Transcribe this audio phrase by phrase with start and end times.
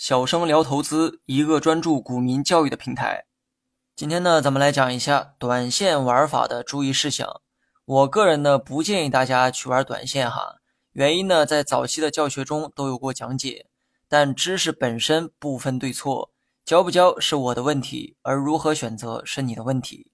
[0.00, 3.26] 小生聊投资，一个专注股民教育的平台。
[3.94, 7.42] 今天呢，咱们来讲一下短线玩法的注意事项。
[7.84, 10.56] 我个人呢，不建议大家去玩短线哈。
[10.92, 13.66] 原因呢，在早期的教学中都有过讲解。
[14.08, 16.30] 但知识本身不分对错，
[16.64, 20.10] 教不教是我的问题，而如何选择是你的问题。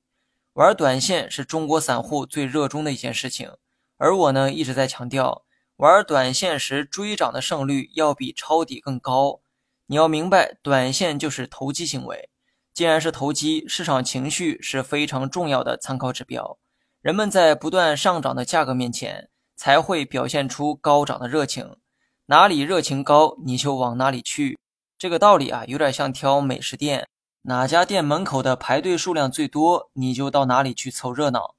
[0.54, 3.52] 玩短线是中国散户最热衷的一件事情，
[3.98, 5.44] 而我呢，一直在强调，
[5.76, 9.42] 玩短线时追涨的胜率要比抄底更高。
[9.88, 12.28] 你要明白，短线就是投机行为。
[12.74, 16.58] 既然是投机，市场情绪是非常重要的参考指标。
[17.00, 21.76] 人们在不断上涨的价格面前，才会表现出高涨的热情。
[22.26, 24.58] 哪里热情高，你就往哪里去。
[24.98, 27.06] 这个道理啊，有点像挑美食店，
[27.42, 31.54] 哪家店门口的排队数量最多，你就到哪里去凑热闹。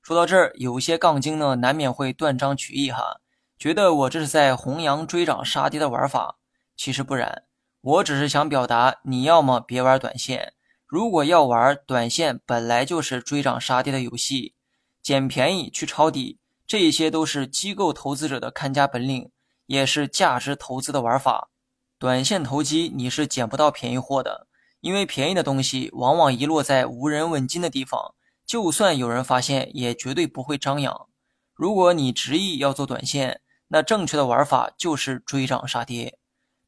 [0.00, 3.20] 说到这儿，有些杠精呢，难免会断章取义哈，
[3.58, 6.36] 觉得我这是在弘扬追涨杀跌的玩法。
[6.76, 7.42] 其实不然。
[7.84, 10.54] 我只是想表达，你要么别玩短线。
[10.86, 14.54] 如果要玩短线，本来就是追涨杀跌的游戏，
[15.02, 19.30] 捡便宜去抄底，这些都是机构投资者的看家本领，
[19.66, 21.50] 也是价值投资的玩法。
[21.98, 24.46] 短线投机你是捡不到便宜货的，
[24.80, 28.14] 因为便宜的东西往往遗落在无人问津的地方，
[28.46, 31.06] 就算有人发现，也绝对不会张扬。
[31.52, 36.18] 如果你执意要做短线，那正确的玩法就是追涨杀跌。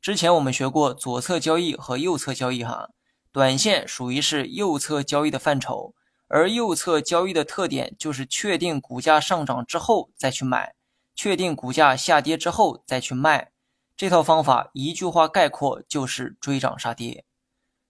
[0.00, 2.90] 之前我们学过左侧交易和右侧交易，哈，
[3.32, 5.94] 短线属于是右侧交易的范畴，
[6.28, 10.74] 而右侧交易的特点就是确定股价上涨之后再去买，
[11.14, 13.50] 确定股价下跌之后再去卖。
[13.96, 17.24] 这套方法一句话概括就是追涨杀跌。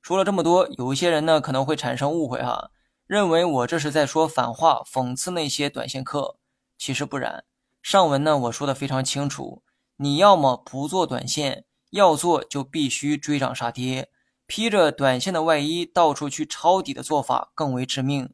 [0.01, 2.71] 说了这么多，有一些人呢可能会产生误会，哈，
[3.07, 6.37] 认为我这是在说反话，讽刺那些短线客。
[6.79, 7.45] 其实不然，
[7.83, 9.63] 上文呢我说的非常清楚，
[9.97, 11.65] 你要么不做短线。
[11.97, 14.09] 要做就必须追涨杀跌，
[14.47, 18.33] 披着短线的外衣到处去抄底的做法更为致命。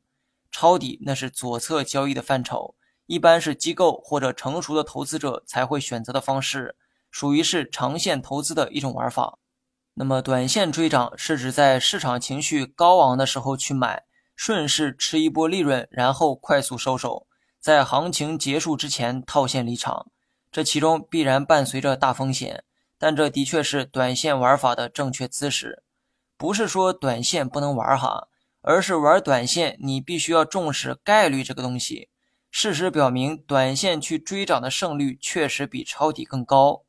[0.51, 2.75] 抄底那是左侧交易的范畴，
[3.07, 6.77] 一般是机构或者成熟的投资者才会选择的方式，
[7.11, 9.39] 属于是长线投资的一种玩法。
[9.95, 14.05] 那么短线追涨是指在市场情绪高昂的时候去买，
[14.37, 17.27] 顺势吃一波利润，然后快速收手，
[17.61, 20.11] 在行情结束之前套现离场。
[20.51, 22.65] 这其中必然伴随着大风险。
[23.03, 25.83] 但这的确是短线玩法的正确姿势，
[26.37, 28.29] 不是说短线不能玩哈，
[28.61, 32.11] 而是玩短线你必须要重视概率这个东西。
[32.53, 36.85] 事实表明，短线去追涨的胜率确实比抄底更高。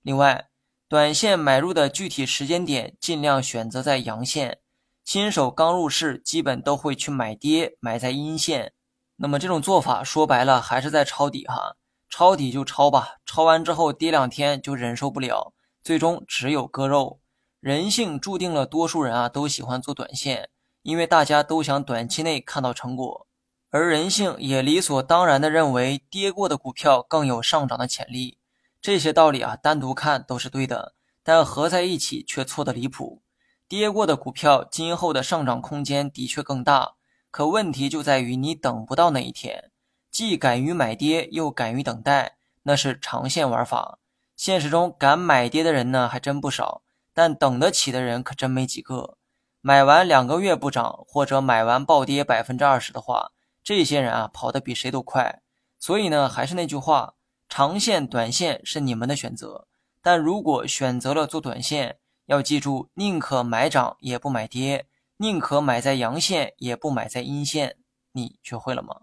[0.00, 0.48] 另外，
[0.88, 4.60] 短线买入的具体时间点尽量选择在阳线，
[5.04, 8.72] 新手刚入市基本都会去买跌，买在阴线。
[9.16, 11.76] 那么这种做法说白了还是在抄底哈，
[12.08, 15.52] 抄底就抄吧，抄完之后跌两天就忍受不了。
[15.82, 17.20] 最终只有割肉，
[17.60, 20.50] 人性注定了多数人啊都喜欢做短线，
[20.82, 23.26] 因为大家都想短期内看到成果，
[23.70, 28.38] 而人性也理所当然的认为跌过的股票更有上涨的潜力。
[28.80, 33.22] 这些道理啊单独看都是对的，但合在一起却错得离谱。
[33.66, 36.94] 跌过的股票今后的上涨空间的确更大，
[37.30, 39.70] 可问题就在于你等不到那一天，
[40.10, 43.98] 既敢于买跌又敢于等待，那是长线玩法。
[44.38, 46.82] 现实中敢买跌的人呢还真不少，
[47.12, 49.18] 但等得起的人可真没几个。
[49.60, 53.32] 买完两个月不涨，或者买完暴跌百分之二十的话，
[53.64, 55.42] 这些人啊跑得比谁都快。
[55.80, 57.14] 所以呢，还是那句话，
[57.48, 59.66] 长线、短线是你们的选择。
[60.00, 67.76] 但如果选择了做短线，要记住，宁可买涨也不买跌，宁可买在阳线也不买在阴线。
[68.12, 69.00] 你学会了吗？